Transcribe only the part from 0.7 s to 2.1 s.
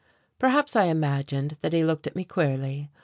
I imagined that he looked